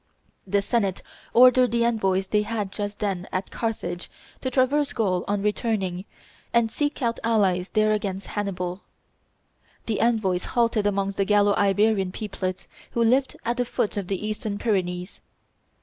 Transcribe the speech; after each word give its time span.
The 0.47 0.63
Senate 0.63 1.03
ordered 1.31 1.69
the 1.69 1.85
envoys 1.85 2.25
they 2.25 2.41
had 2.41 2.71
just 2.71 2.97
then 2.97 3.27
at 3.31 3.51
Carthage 3.51 4.09
to 4.41 4.49
traverse 4.49 4.93
Gaul 4.93 5.23
on 5.27 5.43
returning, 5.43 6.05
and 6.51 6.71
seek 6.71 7.03
out 7.03 7.19
allies 7.23 7.69
there 7.69 7.91
against 7.91 8.25
Hannibal. 8.33 8.81
The 9.85 9.99
envoys 10.01 10.45
halted 10.57 10.87
amongst 10.87 11.17
the 11.17 11.25
Gallo 11.25 11.53
Iberian 11.53 12.11
peoplets 12.11 12.67
who 12.93 13.03
lived 13.03 13.37
at 13.45 13.57
the 13.57 13.63
foot 13.65 13.95
of 13.95 14.07
the 14.07 14.25
eastern 14.25 14.57
Pyrenees. 14.57 15.21